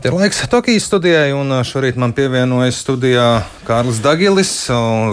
[0.00, 4.52] Ir laiks Tokijas studijai, un šorīt man pievienojas studijā Kārlis Dagilis.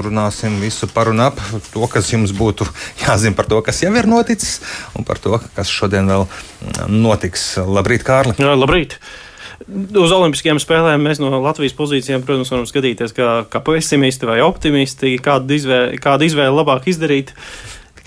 [0.06, 1.42] Runāsim visu par un ap
[1.74, 2.64] to, kas jums būtu
[3.04, 4.62] jāzina par to, kas jau ir noticis,
[4.96, 6.24] un par to, kas šodien vēl
[6.88, 7.58] notiks.
[7.68, 8.38] Labrīt, Kārli!
[8.40, 8.96] Jā, labrīt!
[9.68, 15.18] Uz Olimpiskajām spēlēm mēs no Latvijas pozīcijām, protams, varam skatīties kā, kā pesimisti vai optimisti,
[15.20, 17.36] kādu izvēli, kādu izvēli labāk izdarīt.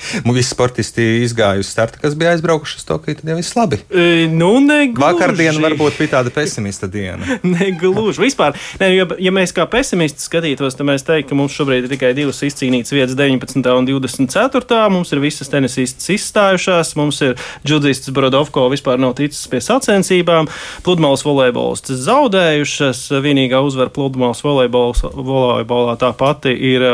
[0.37, 3.81] Visi sportisti izgāja uz starta, kas bija aizbraukuši uz Tokiju, tad jau viss labi.
[3.91, 5.03] E, nu, negluži.
[5.03, 7.39] Vakardiena varbūt bija tāda pesimista diena.
[7.59, 8.23] negluži.
[8.25, 11.95] Vispār, ne, ja, ja mēs kā pesimisti skatītos, tad mēs teiktu, ka mums šobrīd ir
[11.95, 13.61] tikai divas izcīnītas vietas, 19.
[13.77, 14.81] un 24.
[14.95, 17.37] Mums ir visas tenisistas izstājušās, mums ir
[17.67, 20.49] džudists Brodovko vispār nav ticis pie sacensībām,
[20.87, 26.87] pludmales volejbolists zaudējušas, vienīgā uzvara pludmales volejbolā tā pati ir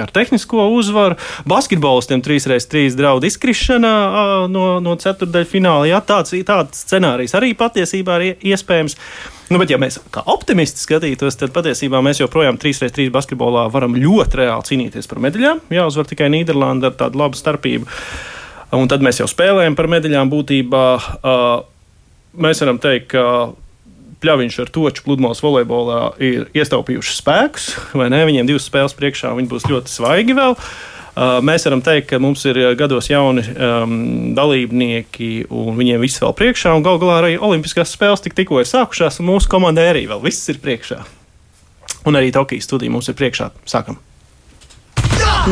[0.00, 1.18] ar tehnisko uzvaru.
[1.48, 3.92] Basketbolistiem trīs 3-3 draudu izkrišana
[4.52, 5.88] no, no ceturdaļfināla.
[5.90, 8.96] Jā, tāds, tāds scenārijs arī patiesībā ir iespējams.
[9.52, 14.40] Nu, bet, ja mēs kā optimisti skatītos, tad patiesībā mēs joprojām 3x3 basketbolā varam ļoti
[14.40, 15.64] reāli cīnīties par medaļām.
[15.72, 17.88] Jā, uzvar tikai Nīderlanda ar tādu labu starpību.
[18.78, 20.86] Un tad mēs jau spēlējam par medaļām būtībā.
[22.40, 23.52] Mēs varam teikt, ka
[24.22, 28.22] pļaviņš ar toču pludmales volejbolā ir iestaupījuši spēkus, vai ne?
[28.28, 30.56] Viņiem divas spēles priekšā, viņi būs ļoti svaigi vēl.
[30.56, 33.96] Uh, mēs varam teikt, ka mums ir uh, gados jauni um,
[34.36, 36.76] dalībnieki, un viņiem viss vēl priekšā.
[36.84, 40.48] Galu galā arī Olimpiskās spēles tik, tikko ir sākušās, un mūsu komandai arī vēl viss
[40.52, 41.02] ir priekšā.
[42.08, 43.52] Un arī Tokijas studija mums ir priekšā.
[43.68, 44.00] Sākam!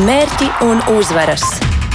[0.01, 1.45] Mērķi un uzvaras!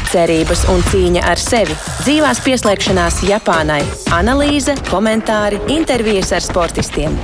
[0.07, 3.83] cerības un cīņa ar sevi, dzīvās pieslēgšanās Japānai,
[4.17, 7.19] analīze, komentāri, intervijas ar sportistiem.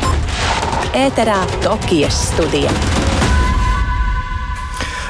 [0.98, 3.01] Ēterā Tokijas studija.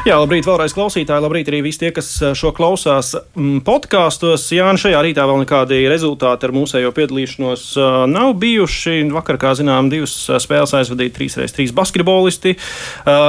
[0.03, 1.23] Jā, labrīt, vēlreiz klausītāji.
[1.23, 4.49] Labrīt arī visi tie, kas eh, šo klausās mm, podkāstos.
[4.51, 8.97] Jā, un šajā rītā vēl nekādi rezultāti ar mūsējo piedalīšanos uh, nav bijuši.
[9.15, 12.57] Vakar, kā zinām, divas eh, spēles aizvadīja 3x3 basketbolisti.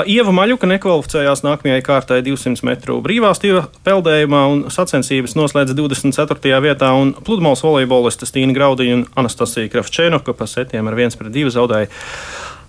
[0.09, 6.55] Ieva Maļuka nekvalificējās nākamajai kārtai 200 metru brīvā stila peldējumā un sacensības noslēdza 24.
[6.65, 6.89] vietā.
[7.21, 11.93] Pludmales volejbolistas Tīna Graudiņa un Anastasija Kravčēnoka pa setiem ar 1 pret 2 zaudēja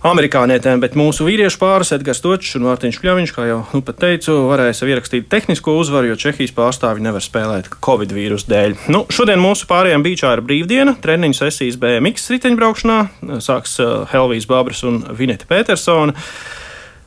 [0.05, 4.75] amerikānietēm, bet mūsu vīriešu pāris Edgars Točs un Mārtiņš Kļaviņš, kā jau nu, teicu, varēja
[4.77, 8.75] sev ierakstīt tehnisko uzvaru, jo Čehijas pārstāvi nevar spēlēt Covid vīrusu dēļ.
[8.93, 12.99] Nu, šodien mūsu pārējiem beigšā ir brīvdiena, treniņu sesijas BMX riteņbraukšanā,
[13.45, 16.13] sāks uh, Helvijas Babras un Vineta Petersona.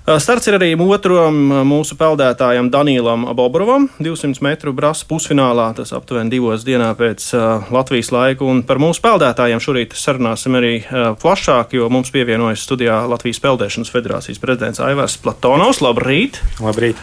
[0.08, 1.36] Starts ir arī otram
[1.69, 5.66] mūsu peldētājam Danielam Bobrovam, 200 metru brāzas pusfinālā.
[5.76, 7.26] Tas aptuveni divos dienā pēc
[7.69, 8.46] Latvijas laika.
[8.48, 10.72] Un par mūsu peldētājiem šorīt sarunāsim arī
[11.20, 15.82] plašāk, jo mums pievienojas studijā Latvijas Peldēšanas federācijas prezidents Aivars Platonovs.
[15.84, 16.40] Labrīt!
[16.64, 16.96] Labrīt!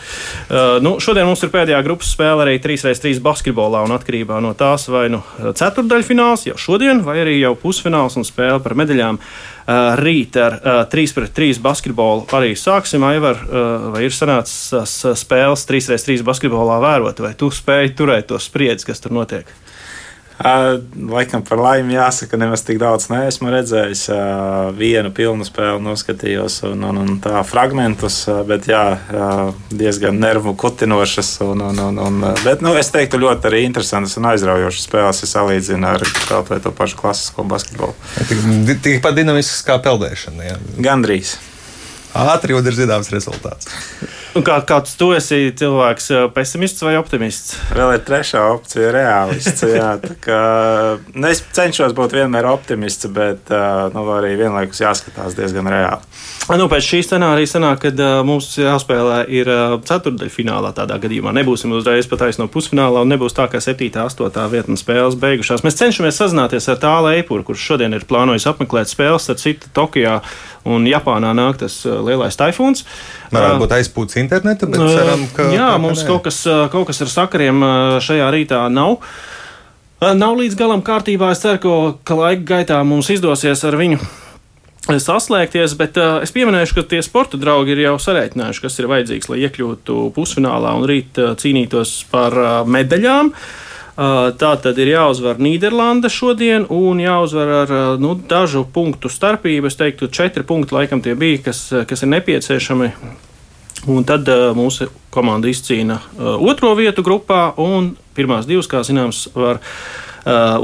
[0.49, 4.89] Uh, nu, šodien mums ir pēdējā grupas spēle arī 3x3 basketbolā un atkarībā no tās
[4.89, 9.21] vai nu ceturdaļfināls jau šodien, vai arī jau pusfināls un spēle par medaļām.
[9.21, 10.59] Uh, rīt ar
[10.91, 13.05] 3 uh, pret 3 basketbolu arī sāksim.
[13.07, 18.29] Aivar, uh, vai ir sanācis spēles 3 pret 3 basketbolā vērot, vai tu spēj turēt
[18.29, 19.49] to spriedzi, kas tur notiek?
[20.35, 24.01] Laikam par laimi jāsaka, nemaz tik daudz neesmu redzējis.
[24.75, 28.17] Vienu pilnu spēli noskatījos, un, un, un tā fragmentus,
[28.49, 28.83] bet jā,
[29.71, 31.37] diezgan nervu kutinošas.
[31.47, 35.31] Un, un, un, un, bet nu, es teiktu, ļoti arī interesantas un aizraujošas spēles, ja
[35.31, 37.95] salīdzinu ar kaut vai to pašu klasisko basketbolu.
[38.83, 40.49] Tikpat dinamisks kā peldēšana.
[40.51, 40.59] Jā.
[40.83, 41.37] Gandrīz.
[42.15, 43.71] Ātri jau ir zināms rezultāts.
[44.35, 47.53] Un kā, kāds tu esi cilvēks, pesimists vai optimists?
[47.71, 49.63] Vēl ir trešā opcija, realists.
[49.63, 50.39] Jā, kā,
[51.13, 53.47] nu, es cenšos būt vienmēr optimists, bet
[53.95, 56.03] nu, arī vienlaikus jāskatās diezgan reāli.
[56.59, 59.47] Nu, pēc šī scenārija sanāk, ka uh, mums jāspēlē ir
[59.87, 60.75] ceturdaļfinālā.
[60.77, 63.87] Tādā gadījumā nebūsim uzreiz pat aiz no pusfinālā, un nebūs tā, ka 7.
[63.87, 64.43] un 8.
[64.51, 65.63] vietā spēles beigušās.
[65.65, 70.19] Mēs cenšamies sazināties ar tālu eipuru, kurš šodien ir plānojis apmeklēt spēles ar citu Tokijā
[70.65, 72.83] un Japānā nāk tas uh, lielais taifūns.
[73.35, 75.47] Varētu būt aizpūts interneta, bet ceram, ka.
[75.53, 76.43] Jā, mums kaut kas,
[76.73, 77.63] kaut kas ar sakariem
[78.03, 78.99] šajā rītā nav.
[80.05, 81.31] Nav līdz galam kārtībā.
[81.33, 84.01] Es ceru, ka laika gaitā mums izdosies ar viņu
[84.85, 89.29] saslēgties, bet uh, es pieminēšu, ka tie sporta draugi ir jau sarēķinājuši, kas ir vajadzīgs,
[89.31, 93.31] lai iekļūtu pusfinālā un rīt uh, cīnītos par uh, medaļām.
[93.31, 93.64] Uh,
[93.95, 99.71] tā tad ir jāuzvar Nīderlanda šodien un jāuzvar ar nu, dažu punktu starpību.
[99.71, 102.91] Es teiktu, četri punkti laikam tie bija, kas, kas ir nepieciešami.
[103.91, 104.27] Un tad
[104.57, 110.04] mūsu komanda izcīna otro vietu grupā, un pirmās divas, kā zināms, var uh,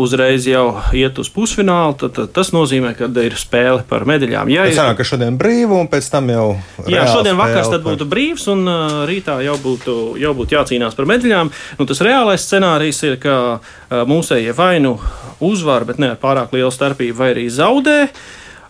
[0.02, 4.50] uzreiz jau iet uz pusfinālu, tad, tad tas nozīmē, ka ir spēle par medaļām.
[4.50, 6.48] Ja ir tā, ka šodien brīva un pēc tam jau.
[6.90, 11.10] Jā, šodien vakars tad būtu brīvs un uh, rītā jau būtu, jau būtu jācīnās par
[11.14, 11.54] medaļām.
[11.78, 14.96] Nu, tas reālais scenārijs ir, ka uh, mūsējie vai nu
[15.42, 18.00] uzvar, bet ne ar pārāk lielu starpību, vai arī zaudē.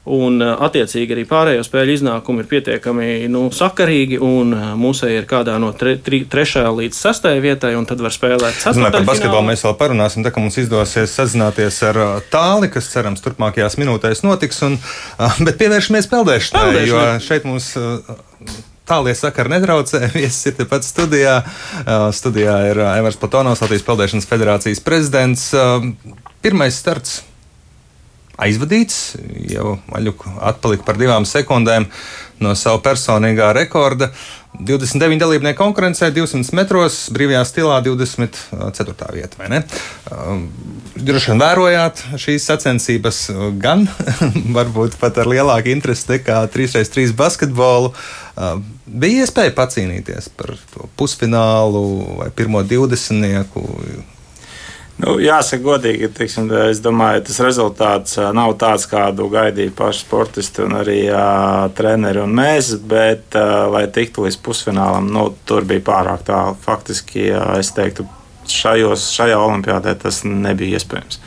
[0.01, 4.17] Un, attiecīgi, arī pārējo spēļu iznākumi ir pietiekami nu, sakarīgi.
[4.81, 8.95] Mūsu ir kādā no tre, tri, trešajā līdz sastajai vietai, un tad var spēlēt ceturtajā.
[8.97, 12.01] Par basketbolu mēs vēl parunāsim, tā kā mums izdosies sazināties ar
[12.33, 14.63] tāli, kas cerams turpmākajās minūtēs notiks.
[14.65, 14.81] Un,
[15.45, 17.69] bet pievēršamies peldēšanai, jo šeit mums
[18.89, 20.07] tālie sakari netraucē.
[20.17, 21.43] Viesis ir tepat studijā.
[22.17, 25.51] Studijā ir Evers Platonovs, Latvijas Peldēšanas federācijas prezidents.
[26.41, 27.21] Pirmais starts
[28.41, 28.99] aizvadīts.
[29.51, 31.87] Jau Maļuka atpalika par divām sekundēm
[32.41, 34.11] no sava personīgā rekorda.
[34.59, 39.07] 29 dalībnieku konkurencē, 200 metros, brīvajā stilā 24.
[39.15, 39.61] vieta, vai ne?
[40.11, 40.43] Um,
[40.99, 43.23] droši vien vērojāt šīs sacensības
[43.61, 43.87] gan,
[44.57, 47.93] varbūt pat ar lielāku interesi nekā 3x3 basketbolu.
[48.35, 51.85] Um, bija iespēja pacīnīties par to pusfinālu
[52.19, 54.19] vai pirmo 20.
[55.01, 60.75] Nu, jāsaka, godīgi, teiksim, es domāju, tas rezultāts nav tāds, kādu gaidīja paši sportisti un
[60.77, 66.27] arī uh, treneri un mēs, bet, uh, lai tiktu līdz pusfinālam, nu, tur bija pārāk
[66.27, 66.53] tālu.
[66.61, 68.05] Faktiski, uh, es teiktu,
[68.51, 71.21] šajos, šajā olimpiādē tas nebija iespējams.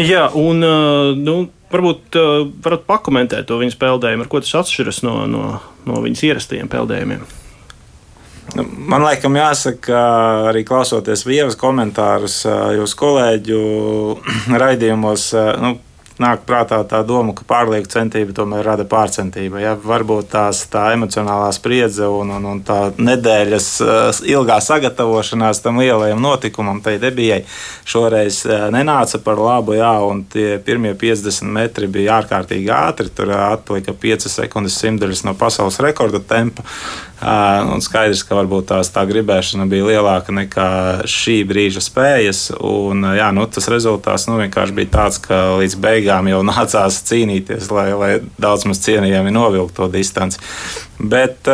[0.00, 0.64] Jā, un
[1.20, 1.34] nu,
[1.70, 2.16] varbūt
[2.64, 5.46] varat pakomentēt to viņa spēlējumu, ar ko tas atšķiras no, no,
[5.86, 7.26] no viņas ierastajiem spēlējumiem.
[8.54, 10.00] Man laikam jāsaka,
[10.50, 12.42] arī klausoties Vievas komentārus,
[12.76, 13.64] jūsu kolēģu
[14.62, 15.32] raidījumos.
[15.62, 15.74] Nu,
[16.20, 19.58] nāk prātā tā doma, ka pārlieku centība tomēr rada pārcentību.
[19.62, 19.74] Ja?
[19.74, 23.68] Varbūt tās, tā emocionālā spriedze un, un, un tā nedēļas
[24.30, 27.42] ilgā sagatavošanās tam lielajam notikumam, tai debijai,
[27.88, 28.44] šoreiz
[28.74, 29.74] nenāca par labu.
[29.78, 29.94] Jā,
[30.32, 33.10] tie pirmie 50 metri bija ārkārtīgi ātri.
[33.14, 36.66] Tur atpalika 5 sekundes simtdaļas no pasaules rekorda tempa.
[37.24, 40.68] Un skaidrs, ka varbūt tās tā gribēšana bija lielāka nekā
[41.08, 42.42] šī brīža spējas.
[42.58, 47.70] Un, jā, nu, tas rezultāts nu, vienkārši bija tāds, ka līdz beigām jau nācās cīnīties,
[47.74, 50.42] lai, lai daudz maz cienījami novilktu to distanci.
[51.00, 51.48] Bet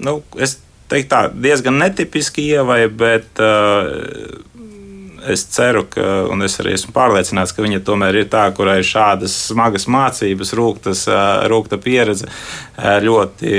[0.00, 0.58] nu, es
[0.90, 3.40] teiktu, tā diezgan netipiski ievai, bet
[5.28, 9.34] es ceru, ka, un es arī esmu pārliecināts, ka viņa tomēr ir tā, kurai šādas
[9.50, 11.04] smagas mācības, rūktas,
[11.50, 12.30] rūkta pieredze
[13.04, 13.54] ļoti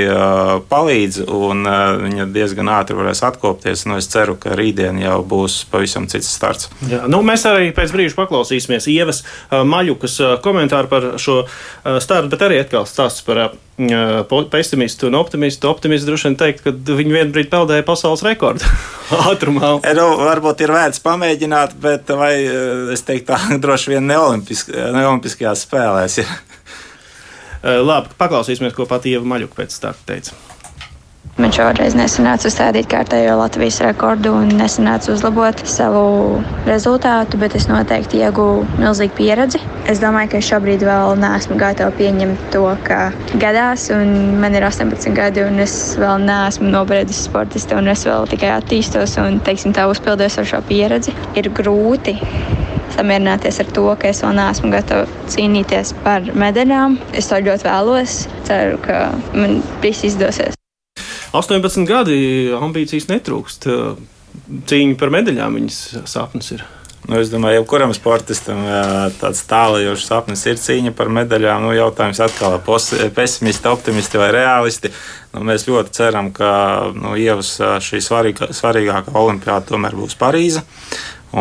[0.71, 1.65] palīdz, un
[2.05, 3.85] viņa diezgan ātri varēs atkopties.
[3.89, 6.71] Nu, es ceru, ka rītdien jau būs pavisam cits starts.
[6.89, 11.43] Jā, nu, mēs arī pēc brīža paklausīsimies Ievas Maļukas komentāru par šo
[12.01, 13.51] startu, bet arī atkal stāsts par
[14.51, 15.69] pesimistu un optimistu.
[15.69, 18.67] Optimists droši vien teikt, ka viņi vienā brīdī peldēja pasaules rekordu
[19.31, 19.77] ātrumā.
[19.97, 22.33] Nu, varbūt ir vērts pamēģināt, bet vai
[22.93, 26.21] es teiktu, tā droši vien neolimpiskajās spēlēs.
[26.21, 26.29] Ja.
[27.81, 30.33] Labi, paklausīsimies, ko pati Ieva Maļuka pēc tam teica.
[31.39, 38.19] Man šoreiz nesanāca uzstādīt kārtējo Latvijas rekordu un nesanāca uzlabot savu rezultātu, bet es noteikti
[38.19, 39.61] ieguvu milzīgu pieredzi.
[39.89, 42.99] Es domāju, ka šobrīd vēl neesmu gatava pieņemt to, ka
[43.41, 44.13] gadās, un
[44.43, 49.15] man ir 18 gadi, un es vēl neesmu nobriedusi sportiste, un es vēl tikai attīstos
[49.23, 51.15] un, teiksim, tā uzpildījos ar šo pieredzi.
[51.39, 52.19] Ir grūti
[52.91, 56.99] samierināties ar to, ka es vēl neesmu gatava cīnīties par medaļām.
[57.17, 58.23] Es to ļoti vēlos.
[58.49, 60.60] Ceru, ka man viss izdosies.
[61.31, 63.67] 18 gadi ambīcijas netrūkst.
[64.67, 66.63] Cīņa par medaļām viņas sapnis ir.
[67.07, 68.59] Nu, es domāju, ka jebkuram sportistam
[69.17, 71.63] tāds tālajošs sapnis ir cīņa par medaļām.
[71.65, 74.91] Nu, jautājums atkal ir pesimisti, optimisti vai realisti.
[75.33, 76.51] Nu, mēs ļoti ceram, ka
[76.93, 77.55] nu, ievas
[77.87, 80.61] šī svarīgā, svarīgākā olimpiāda tomēr būs Parīze.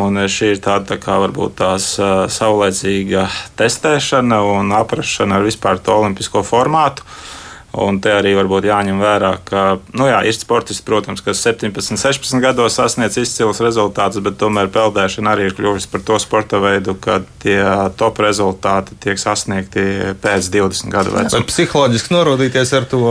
[0.01, 1.93] Un šī ir tāda tā kā varbūt tās
[2.31, 3.27] saulēcīga
[3.59, 7.03] testēšana un aprašana ar vispār to olimpisko formātu.
[7.03, 7.30] Uh,
[7.71, 9.61] Un te arī varbūt jāņem vērā, ka
[9.95, 15.37] nu jā, ir sportisti, protams, kas 17, 16 gados sasniedz izcils rezultātus, bet tomēr peldēšana
[15.37, 17.61] arī ir kļuvusi par to sporta veidu, kad tie
[18.01, 19.87] top rezultāti tiek sasniegti
[20.19, 21.47] pēc 20 gadu vecuma.
[21.47, 23.05] Psiholoģiski norodīties ar to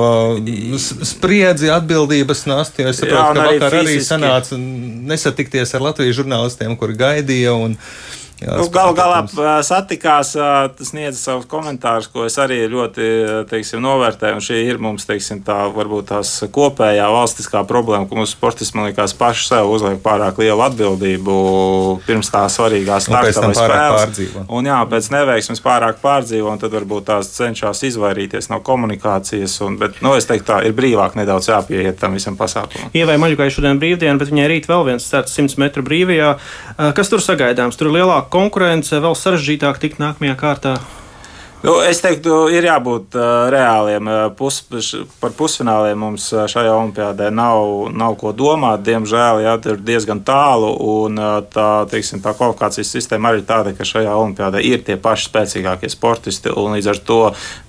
[1.08, 6.75] spriedzi, atbildības nastu, es saprotu, jā, ka vakar arī, arī sanāca nesatikties ar Latvijas žurnālistiem,
[6.80, 7.56] kuri gaidīja.
[7.56, 7.80] Un,
[8.46, 9.24] Nu, Galu galā
[9.65, 13.08] satikās, tas sniedza savus komentārus, ko es arī ļoti
[13.50, 14.43] teiksim, novērtēju.
[14.43, 19.15] Šī ir mums teiksim, tā, varbūt tās kopējā valstiskā problēma, ka mūsu sportisti, man liekas,
[19.19, 21.36] paši sev uzliek pārāk lielu atbildību
[22.08, 24.24] pirms tā svarīgā starta vai spēles.
[24.48, 29.58] Un jā, pēc neveiksmes pārāk pārdzīvo, un tad varbūt tās cenšas izvairīties no komunikācijas.
[29.67, 32.93] Un, bet, nu, es teiktu, tā ir brīvāk nedaudz jāpieiet tam visam pasākumam.
[32.96, 36.31] Ievai Maļukai šodien brīvdiena, bet viņai rīt vēl viens starts 100 metru brīvajā.
[36.96, 37.77] Kas tur sagaidāms?
[37.79, 40.77] Tur ir lielāka konkurence, vēl sarežģītāk tikt nākamajā kārtā?
[41.60, 44.08] Nu, es teiktu, ir jābūt uh, reāliem.
[44.39, 44.62] Pus,
[45.20, 48.86] par pusfināliem mums šajā olimpiādē nav, nav ko domāt.
[48.88, 50.70] Diemžēl jā, ir diezgan tālu,
[51.04, 51.20] un
[51.51, 56.56] tā, teiksim, tā kvalifikācijas sistēma arī tāda, ka šajā olimpiādē ir tie paši spēcīgākie sportisti,
[56.56, 57.20] līdz ar to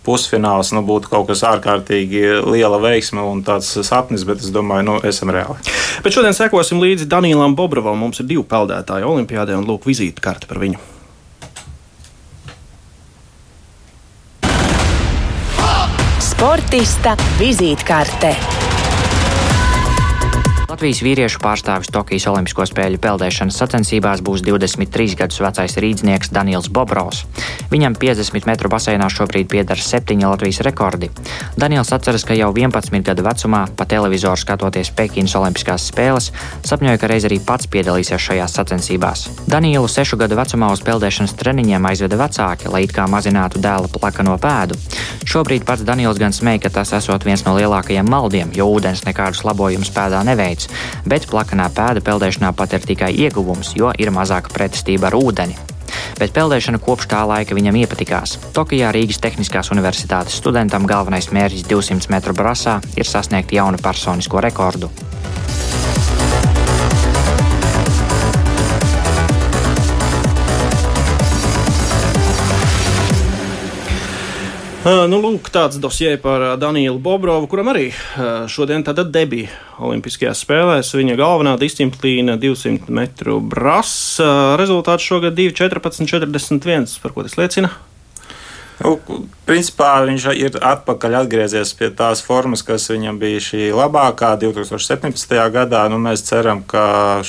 [0.07, 4.97] pusfināls nu, būtu kaut kas ārkārtīgi liela veiksme un tāds sapnis, bet es domāju, nu,
[5.11, 5.59] esam reāli.
[6.07, 7.99] Bet šodien sekosim līdzi Danielam Bobrovam.
[8.07, 11.00] Mums ir divi peldētāji olimpiādē, un lūk, vizītkārta par viņu.
[16.41, 18.60] Sportista vizītkārte.
[20.81, 27.27] Latvijas vīriešu pārstāvis Tokijas Olimpisko spēļu peldēšanas sacensībās būs 23 gadus vecais rīznieks Daniels Bobrovs.
[27.69, 31.11] Viņam 50 metru baseinā šobrīd pieder septiņi Latvijas rekordi.
[31.61, 36.31] Daniels atceras, ka jau 11 gadu vecumā, pa televizoru skatoties Pekinas Olimpiskās spēles,
[36.65, 39.27] sapņoja, ka reiz arī pats piedalīsies šajās sacensībās.
[39.53, 44.39] Danielu sešu gadu vecumā uz peldēšanas treniņiem aizveda vecāki, lai it kā mazinātu dēla plakano
[44.41, 44.81] pēdu.
[45.29, 49.45] Šobrīd pats Daniels gan smēja, ka tas esot viens no lielākajiem maldiem, jo ūdens nekādus
[49.45, 50.70] labojumus pēdā neveic
[51.09, 55.59] bet plakanā pēda peldēšanā pat ir tikai ieguvums, jo ir mazāka pretestība ar ūdeni.
[56.21, 58.39] Bet peldēšana kopš tā laika viņam iepatikās.
[58.57, 64.93] Tokijā Rīgas Tehniskās Universitātes studentam galvenais mērķis 200 metru brasā ir sasniegt jaunu personisko rekordu.
[74.81, 77.91] Nu, lūk, tāds dosie par Danielu Bobrovu, kuram arī
[78.49, 78.81] šodien
[79.13, 80.95] debija Olimpiskajās spēlēs.
[80.97, 84.57] Viņa galvenā disciplīna- 200 metru brasa.
[84.57, 86.99] Rezultāts šogad 2.14.41.
[87.03, 87.71] Par ko tas liecina?
[88.81, 88.97] Nu,
[89.45, 95.51] principā viņš ir atpakaļ atgriezies pie tās formas, kas viņam bija šī labākā 2017.
[95.53, 95.91] gadā.
[95.91, 97.21] Nu, mēs ceram, ka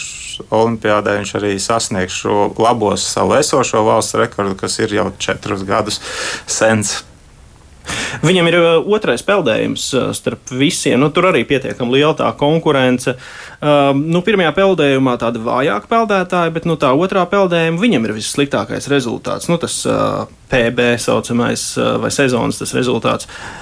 [0.50, 6.00] Olimpijādē viņš arī sasniegs šo labos savu esošo valsts rekordu, kas ir jau četrus gadus
[6.48, 7.03] sens.
[8.21, 11.00] Viņam ir uh, otrais peldējums uh, starp visiem.
[11.01, 13.15] Nu, tur arī pietiekami liela tā konkurence.
[13.61, 18.89] Uh, nu, pirmajā peldējumā tāda vājāka peldētāja, bet nu, tā otrā peldējuma viņam ir vissliktākais
[18.91, 19.50] rezultāts.
[19.51, 21.65] Nu, tas uh, PB saucamais
[22.03, 23.27] vai sezonas rezultāts.
[23.27, 23.62] Uh,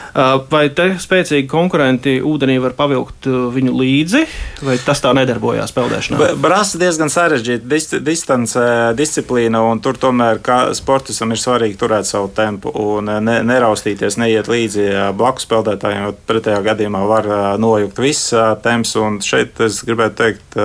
[0.49, 4.23] vai te spēcīgi konkurenti ūdenī var pavilkt viņu līdzi,
[4.65, 6.31] vai tas tā nedarbojās peldēšanā?
[6.41, 8.63] Brāzis diezgan sarežģīta dis distance,
[8.97, 10.41] disciplīna, un tur tomēr
[10.77, 16.61] sportistam ir svarīgi turēt savu tempu un ne, neraustīties, neiet līdzi blakus peldētājiem, jo pretējā
[16.71, 17.29] gadījumā var
[17.61, 18.95] nojukt viss temps.
[18.99, 20.57] Un šeit es gribētu teikt,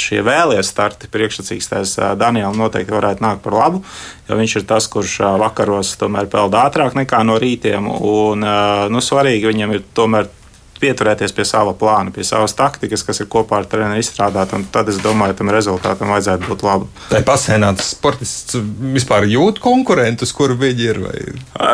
[0.00, 3.82] šie vēlie starti priekšsacīkstais Danielam noteikti varētu nākt par labu,
[4.28, 7.88] jo viņš ir tas, kurš vakaros tomēr peld ātrāk nekā no rītiem.
[7.88, 8.46] Un,
[8.92, 10.30] nu, svarīgi viņam ir tomēr
[10.80, 14.58] pieturēties pie sava plāna, pie savas taktikas, kas ir kopā ar treneru izstrādāta.
[14.72, 16.90] Tad es domāju, tam rezultātam vajadzētu būt labam.
[17.10, 18.58] Tā pasēnā tas sportists
[18.94, 21.00] vispār jūt konkurentus, kur viņi ir.
[21.04, 21.16] Vai?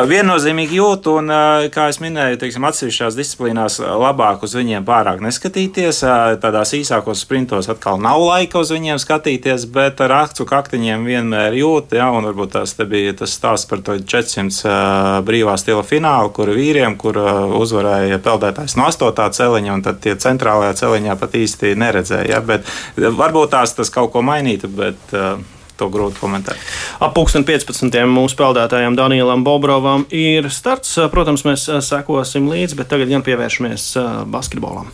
[0.09, 1.31] Viennozīmīgi jūt, un,
[1.73, 6.03] kā jau minēju, teiksim, atsevišķās disciplīnās labāk uz viņiem pārāk neskatīties.
[6.43, 11.97] Tādās īsākos sprintos atkal nav laika uz viņiem skatīties, bet ar akcu kaktiņiem vienmēr jūt.
[11.99, 16.97] Ja, un varbūt tas bija tas stāsts par to 400 brīvā stila finālu, kur vīriem,
[16.99, 17.19] kur
[17.59, 19.33] uzvarēja peldētājs no 8.
[19.39, 22.29] celiņa, un tad tie centrālajā celiņā pat īsti neredzēja.
[22.35, 22.41] Ja?
[22.45, 25.41] Bet varbūt tās tas kaut ko mainītu, bet uh,
[25.77, 26.59] to grūti komentēt.
[27.03, 27.89] Ap 15.
[28.09, 30.95] mūsu peldētājiem Danielam Bobrovam ir starts.
[31.11, 33.93] Protams, mēs sekosim līdzi, bet tagad gan pievēršamies
[34.31, 34.91] basketbolam.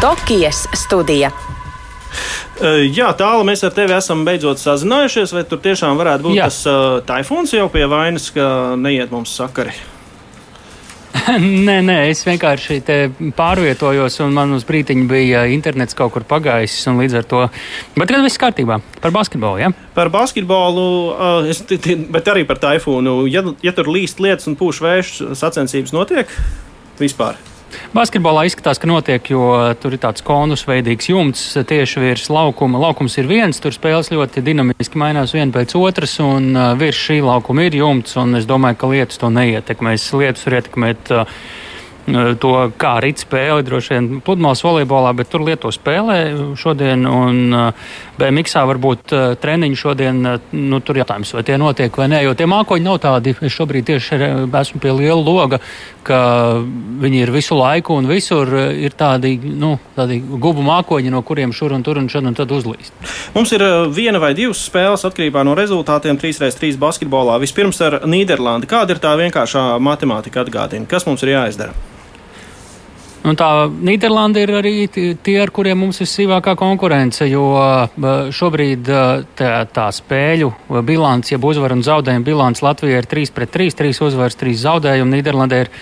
[0.00, 1.32] Tokijas studija.
[2.96, 5.34] Jā, tālu mēs ar tevi esam beidzot sazinājušies.
[5.36, 6.48] Vai tur tiešām varētu būt Jā.
[6.48, 9.74] tas uh, taifūns jau pie vainas, ka neiet mums sakari?
[11.68, 12.80] nē, nē, es vienkārši
[13.36, 16.78] pārvietojos, un man uz brīdiņu bija internets kaut kur pagājis.
[16.96, 17.42] Līdz ar to.
[17.96, 18.78] Bet tagad viss kārtībā.
[19.02, 19.60] Par basketbolu.
[19.64, 19.72] Ja?
[19.96, 20.86] Par basketbolu,
[21.50, 23.18] es, bet arī par taifūnu.
[23.32, 26.32] Ja, ja tur līst lietas un pūš vējš, sacensības notiek
[27.00, 27.38] vispār.
[27.96, 32.80] Basketbolā izskatās, ka notiek, jo tur ir tāds konusveidīgs jumts tieši virs laukuma.
[32.82, 37.20] Laukums ir viens, tur spēles ļoti dinamiski mainās viena pēc otras, un uh, virs šī
[37.24, 40.10] laukuma ir jumts, un es domāju, ka lietus to neietekmēs.
[40.16, 41.14] Lietus var ietekmēt.
[41.14, 41.40] Uh,
[42.40, 46.18] to, kā rīt spēli, droši vien pludmales volejbolā, bet tur Lietuva spēlē
[46.58, 47.56] šodien, un
[48.16, 50.22] BMX varbūt treniņi šodien,
[50.52, 53.88] nu, tur jautājums, vai tie notiek vai nē, jo tie mākoņi nav tādi, es šobrīd
[53.90, 55.60] tieši esmu pie liela loga,
[56.06, 56.20] ka
[57.02, 61.74] viņi ir visu laiku un visur ir tādi, nu, tādi gubu mākoņi, no kuriem šur
[61.76, 62.94] un tur un šad un tad uzlīst.
[63.34, 67.40] Mums ir viena vai divas spēles atkarībā no rezultātiem 3x3 basketbolā.
[67.42, 68.70] Vispirms ar Nīderlandi.
[68.70, 70.88] Kāda ir tā vienkāršā matemātika atgādina?
[70.90, 71.95] Kas mums ir jāizdara?
[73.26, 77.48] Nu, tā Nīderlanda ir arī tie, ar kuriem mums ir sīvākā konkurence, jo
[78.30, 78.86] šobrīd
[79.38, 80.52] tā, tā spēļu
[80.86, 85.16] bilants, jeb uzvaru un zaudējumu bilants Latvijā ir 3 pret 3, 3 uzvaras, 3 zaudējumi.
[85.16, 85.72] Nīderlandē ir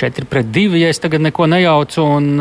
[0.00, 2.06] 4 pret 2, ja es tagad neko nejaucu.
[2.16, 2.32] Un,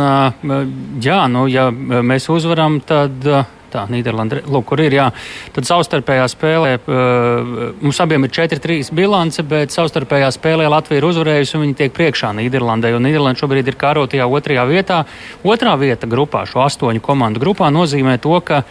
[1.04, 3.28] jā, nu, ja mēs uzvaram, tad
[3.76, 4.96] tā Nīderlanda, lūk, kur ir.
[4.96, 5.10] Jā.
[5.56, 7.54] Tad savstarpējā spēlē uh,
[7.84, 12.32] mums abiem ir 4-3 bilance, bet savstarpējā spēlē Latvija ir uzvarējusi un viņi tiek priekšā
[12.40, 12.96] Nīderlandai.
[12.96, 15.04] Un Nīderlanda šobrīd ir kārotajā otrajā vietā.
[15.46, 18.64] Otrā vieta grupā, šo astoņu komandu grupā, nozīmē to, ka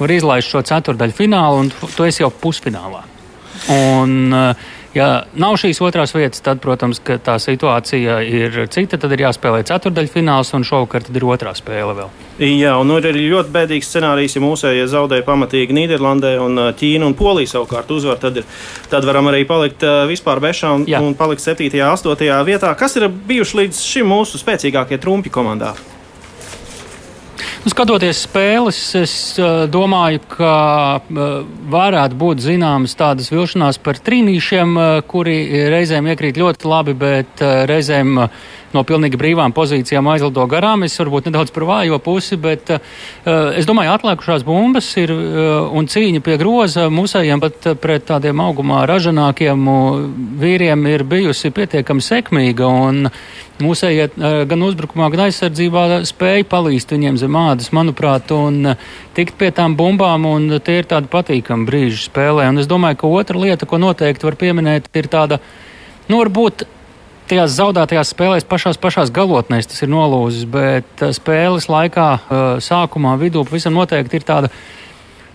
[0.00, 3.04] var izlaist šo ceturdaļu finālu un tu esi jau pusfinālā.
[3.70, 8.98] Un, uh, Ja nav šīs otrās vietas, tad, protams, tā situācija ir cita.
[8.98, 12.10] Tad ir jāspēlē ceturdaļfināls, un šovakar ir otrā spēle vēl.
[12.40, 17.14] Jā, un ir arī ļoti bēdīgs scenārijs, ja mūsējie zaudēja pamatīgi Nīderlandē un Ķīna un
[17.14, 18.18] Polija savukārt uzvar.
[18.22, 18.48] Tad, ir,
[18.90, 21.04] tad varam arī palikt vispār bešām Jā.
[21.04, 21.70] un palikt 7.
[21.70, 22.26] un 8.
[22.48, 22.74] vietā.
[22.74, 25.76] Kas ir bijuši līdz šim mūsu spēcīgākie trumpi komandā?
[27.60, 30.52] Nu, skatoties spēles, es uh, domāju, ka
[30.96, 31.26] uh,
[31.68, 35.36] varētu būt zināmas tādas vilšanās par trīnīšiem, uh, kuri
[35.68, 40.84] reizēm iekrīt ļoti labi, bet reizēm uh, no pilnīgi brīvām pozīcijām aizlido garām.
[40.86, 42.80] Es varbūt nedaudz par vājo pusi, bet uh,
[43.58, 48.84] es domāju, atlikušās bumbas ir uh, un cīņa pie groza mūsējiem pat pret tādiem augumā
[48.90, 49.68] ražanākiem
[50.40, 52.70] vīriem ir bijusi pietiekami sekmīga.
[53.60, 54.06] Mūsējie
[54.48, 58.72] gan uzbrukumā, gan aizsardzībā spēja palīst viņiem zem ādas, manuprāt, un
[59.16, 62.48] tikt pie tām bumbām, un tie ir tādi patīkami brīži spēlē.
[62.48, 65.42] Un es domāju, ka otra lieta, ko noteikti var pieminēt, ir tāda,
[66.08, 66.64] nu, varbūt
[67.30, 73.16] tajās zaudētajās spēlēs pašās, pašās galotnēs tas ir nolūzis, bet eh, spēles laikā, eh, sākumā,
[73.20, 74.52] vidū pavisam noteikti ir tāda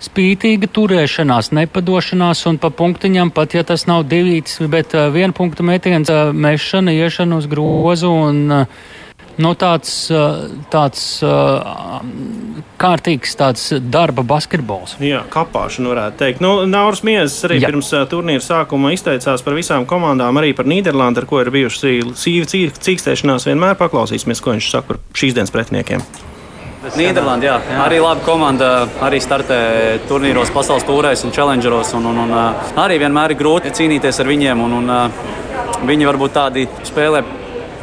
[0.05, 5.63] spītīga turēšanās, nepadošanās un pa punktiņam, pat ja tas nav divīts, bet uh, viena punkta
[5.65, 8.83] metiens, mešana, iešana uz grozu un uh,
[9.41, 9.93] nu, tāds,
[10.73, 11.05] tāds
[12.81, 14.97] kārtīgs tāds darba basketbols.
[15.03, 16.43] Jā, kapāšana varētu teikt.
[16.43, 17.71] Nu, Nauris Miezes arī Jā.
[17.71, 22.71] pirms turnīra sākuma izteicās par visām komandām, arī par Nīderlandi, ar ko ir bijuši sīvi
[22.75, 23.49] cīkstēšanās.
[23.49, 26.03] Vienmēr paklausīsimies, ko viņš saka par šīs dienas pretiniekiem.
[26.93, 27.55] Nīderlandē, jā.
[27.65, 27.77] jā.
[27.81, 28.67] Arī laba komanda.
[29.01, 29.57] Arī startē
[30.09, 31.95] turnīros, pasaules tūrēs un challengeros.
[31.97, 32.35] Un, un, un,
[32.81, 34.61] arī vienmēr ir grūti cīnīties ar viņiem.
[34.67, 34.93] Un, un,
[35.89, 37.23] viņi varbūt tādi spēlē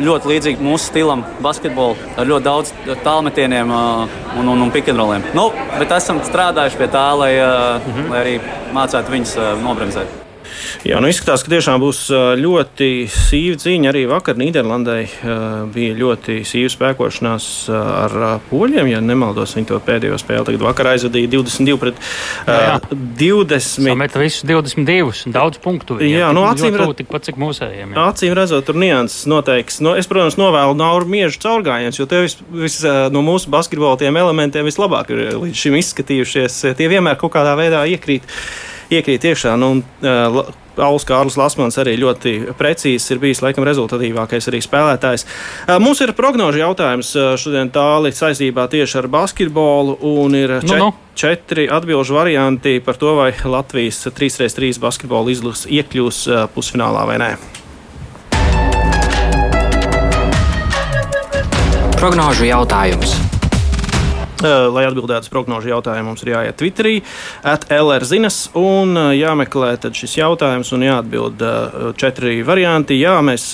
[0.00, 2.72] ļoti līdzīgi mūsu stilam, basketbolu, ar ļoti daudz
[3.04, 5.24] tālmetieniem uh, un, un, un pikantroliem.
[5.36, 8.10] Nu, bet esam strādājuši pie tā, lai, mm -hmm.
[8.10, 8.40] lai arī
[8.72, 10.31] mācītu viņus uh, nobremzēt.
[10.88, 12.04] Jā, nu izskatās, ka tiešām būs
[12.40, 13.90] ļoti sīva cīņa.
[13.92, 14.98] Arī vakar Nīderlandē
[15.74, 18.16] bija ļoti sīva spēkošanās ar
[18.50, 18.90] poļiem.
[18.92, 22.00] Ja nemaldos, viņi to pēdējo spēli tagad vakar aizvadīja 22 pret
[22.46, 22.76] jā, jā.
[23.22, 23.92] 20.
[23.92, 25.98] Sameta visus 22, daudz punktu.
[26.00, 26.18] Viņiem.
[26.22, 27.94] Jā, nu acīm redzot, tikpat cik mūsējiem.
[27.94, 28.06] Jā.
[28.10, 29.80] Acīm redzot, tur nianses noteikts.
[29.84, 32.80] Nu, es, protams, novēlu Nauru miežu caurgājienus, jo tie vis, vis,
[33.14, 36.60] no mūsu basketbola tiem elementiem vislabāk ir līdz šim izskatījušies.
[36.78, 38.26] Tie vienmēr kaut kādā veidā iekrīt
[38.98, 39.56] iekrīt iekšā.
[39.60, 40.42] Nu, uh,
[40.76, 45.26] Pauls Kārlis Lasmans arī ļoti precīzs ir bijis laikam rezultatīvākais arī spēlētājs.
[45.82, 51.16] Mums ir prognožu jautājums šodien tāli saistībā tieši ar basketbolu un ir čet, nu, nu.
[51.18, 56.24] četri atbilžu varianti par to, vai Latvijas 3x3 basketbola izlase iekļūs
[56.56, 57.34] pusfinālā vai nē.
[62.00, 63.41] Prognožu jautājums.
[64.42, 66.96] Eh, lai atbildētu uz prognožu jautājumu, mums ir jāiet Twitterī,
[67.46, 72.98] atlr zinas un eh, jāmeklē šis jautājums un jāatbild eh, četri varianti.
[72.98, 73.50] Jā, mēs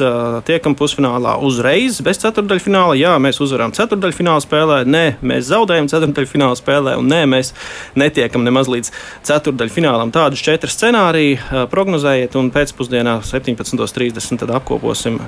[0.48, 2.96] tiekam pusfinālā uzreiz, bez ceturdaļfināla.
[3.00, 4.78] Jā, mēs uzvaram ceturdaļfināla spēlē.
[4.88, 6.96] Nē, mēs zaudējam ceturdaļfināla spēlē.
[7.00, 7.52] Un nē, mēs
[7.98, 8.92] netiekam nemaz līdz
[9.28, 10.12] ceturdaļfinālam.
[10.14, 15.20] Tādus četrus scenārijus prognozējiet un pēcpusdienā 17.30 apkoposim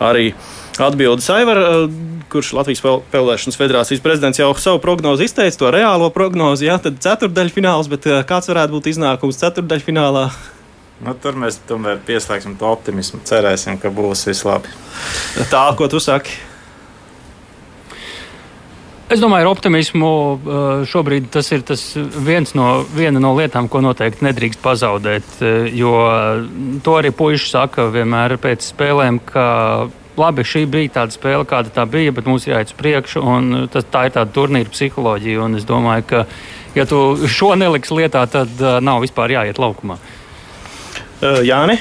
[0.00, 0.32] arī
[0.80, 1.60] atbildes Aivar
[2.32, 7.90] kurš Latvijas Peldēšanas federācijas prezidents jau savu prognozi izteica, to reālo prognozi, jā, tad ceturdaļfināls,
[7.92, 10.28] bet eh, kāds varētu būt iznākums ceturdaļfinālā?
[11.02, 13.20] Nu, tur mēs tomēr pieslēgsim to optimismu.
[13.26, 14.70] Cerēsim, ka būs viss labi.
[15.50, 16.36] Tā, ko tu saki?
[19.12, 23.82] Es domāju, ar optimismu eh, šobrīd tas ir tas viens no, viena no lietām, ko
[23.84, 25.34] noteikti nedrīkst pazaudēt.
[25.42, 25.92] Eh, jo
[26.86, 29.44] to arī puiši saka vienmēr pēc spēlēm, ka
[30.18, 33.22] labi, šī bija tāda spēle, kāda tā bija, bet mums jāiet uz priekšu.
[33.72, 35.48] Tas, tā ir tāda turnīra psiholoģija.
[35.58, 36.24] Es domāju, ka,
[36.76, 39.98] ja tu šo neliks lietā, tad uh, nav vispār jāiet laukumā.
[41.22, 41.78] Uh, Jāni?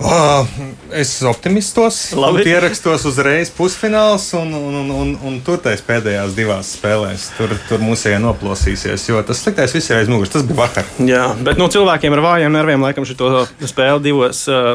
[0.00, 0.46] Oh,
[0.90, 2.12] es optimistos.
[2.16, 2.42] Labi.
[2.46, 7.28] Pierakstos uzreiz pusfināls un, un, un, un, un turtais pēdējās divās spēlēs.
[7.36, 10.32] Tur, tur mūsējā noplosīsies, jo tas sliktais viss ir aiz muguras.
[10.34, 10.88] Tas bija vakar.
[11.06, 14.74] Jā, bet nu, cilvēkiem ar vājiem nerviem laikam šo spēli divos, uh,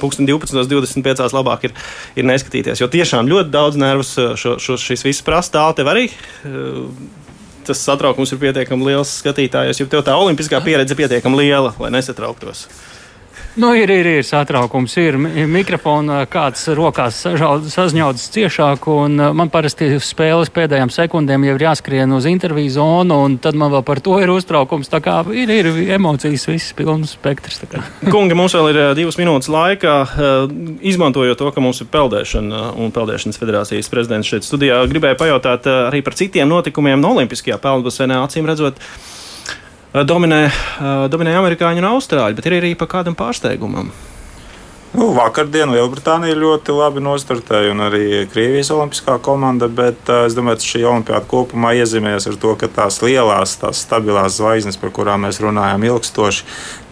[0.00, 1.76] pulksten 12, 25 labāk ir,
[2.16, 2.82] ir neskatīties.
[2.82, 5.58] Jo tiešām ļoti daudz nervus uh, šo, šo, šis viss prasa.
[5.60, 6.08] Tālu tev arī.
[6.42, 6.90] Uh,
[7.66, 11.88] Tas satraukums ir pietiekami liels skatītājos, jo tev tā olimpiskā pieredze ir pietiekami liela, lai
[11.96, 12.60] nesatrauktos.
[13.56, 15.16] Nu, ir, ir, ir satraukums, ir
[15.48, 22.28] mikrofons, kāds rokās sazņaudzis ciešāk, un man parasti spēles pēdējām sekundēm jau ir jāskrien uz
[22.28, 24.92] interviju zonu, un tad man vēl par to ir uztraukums.
[24.92, 27.62] Tā kā ir, ir emocijas, viss pilns spektrs.
[28.12, 29.96] Kungi, mums vēl ir divas minūtes laika.
[30.84, 36.04] Izmantojot to, ka mums ir peldēšana un Peldēšanas federācijas prezidents šeit studijā, gribēju pajautāt arī
[36.04, 38.84] par citiem notikumiem no Olimpiskajā peldbasenā, acīm redzot
[40.04, 40.42] dominē,
[41.08, 43.92] dominē amerikāņi un austrāļi, bet ir arī pa kādam pārsteigumam.
[44.96, 49.68] Nu, Vakardien Lielbritānija ļoti labi nostartēja, un arī Krievijas olimpiskā komanda.
[49.68, 53.82] Bet uh, es domāju, ka šī olimpiāda kopumā iezīmējas ar to, ka tās lielās, tās
[53.84, 56.46] stabilās zvaigznes, par kurām mēs runājam ilgstoši,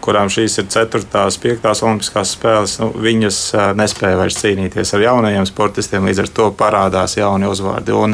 [0.05, 1.01] kurām šīs ir 4.
[1.01, 1.65] un 5.
[1.87, 6.05] olimpiskās spēles, nu, viņas uh, nespēja vairs cīnīties ar jaunajiem sportistiem.
[6.05, 7.95] Līdz ar to parādās jauni uzvārdi.
[7.97, 8.13] Un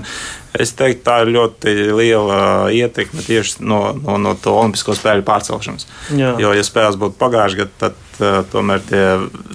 [0.55, 2.39] es teiktu, tā ir ļoti liela
[2.71, 5.87] ietekme tieši no, no, no to olimpisko spēļu pārcelšanas.
[6.15, 6.37] Jā.
[6.39, 9.05] Jo, ja spēles būtu pagājušajā gadā, tad uh, tomēr tie,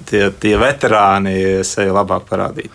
[0.09, 1.35] tie, tie veterāni
[1.67, 2.73] sevi labāk parādītu.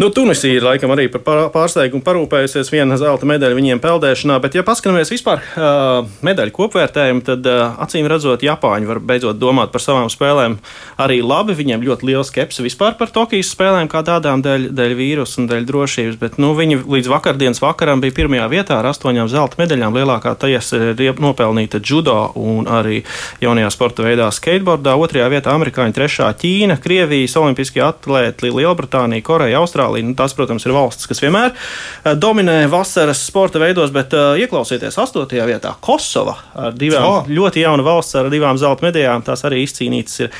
[0.00, 4.64] Nu, Tunisija ir laikam arī par pārsteigumu parūpējusies viena zelta medaļa viņiem peldēšanā, bet, ja
[4.66, 10.08] paskatāmies vispār uh, medaļu kopvērtējumu, tad uh, acīm redzot, Japāņi var beidzot domāt par savām
[10.12, 10.56] spēlēm
[11.00, 11.56] arī labi.
[11.58, 15.68] Viņiem ļoti liela skepse vispār par Tokijas spēlēm kā tādām dēļ, dēļ vīrusu un dēļ
[15.68, 19.94] drošības, bet nu, viņi līdz vakardienas dienas vakaram bija pirmajā vietā ar astoņām zelta medaļām.
[19.96, 23.04] Lielākā tiesa ir nopelnīta judo un arī
[23.40, 24.92] jaunajā sporta veidā skateboardā.
[25.00, 30.04] Otrajā vietā amerikāņi, trešā Ķīna, Krievijas olimpiskie atlēti, Lielbritānija, Koreja, Austrālija.
[30.04, 34.98] Nu, tās, protams, ir valstis, kas vienmēr eh, dominē vasaras sporta veidos, bet uh, ieklausieties
[35.00, 37.30] astotajā vietā Kosova ar divām oh.
[37.30, 39.24] ļoti jaunu valsts ar divām zelta medaļām.
[39.26, 40.34] Tās arī izcīnītas ir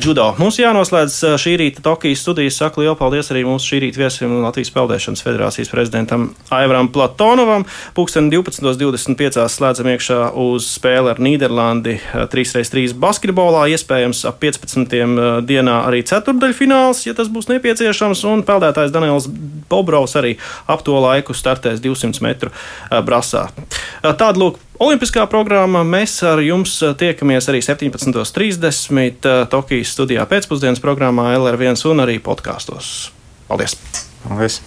[0.00, 0.28] judo.
[0.30, 2.58] Eh, Mums jānoslēdz eh, šī rīta Tokijas studijas.
[2.60, 7.64] Saku lielu paldies arī mūsu šī rīta viesim Latvijas Peldēšanas federācijas prezidentam Aivaram Platonovam.
[7.96, 9.46] Pūksteni 12.25.
[9.54, 11.96] slēdzam iekšā uz spēli ar Nīderlandi
[12.32, 13.66] 3x3 eh, basketbolā.
[13.74, 14.96] Iespējams, ap 15.
[15.48, 18.24] dienā arī ceturdaļfināls, ja tas būs nepieciešams.
[18.30, 19.28] Un peldētājs Daniels
[19.70, 20.36] Bobrovs arī
[20.70, 22.52] ap to laiku startēs 200 metru
[23.06, 23.48] brasā.
[24.02, 30.80] Tāda lūk Olimpiskā programma mēs ar jums eh, tiekamies arī 17.30 eh, Tokijas studijā pēcpusdienas
[30.80, 33.10] programmā LR1 un arī podkāstos.
[33.50, 33.76] Paldies!
[34.24, 34.62] Paldies.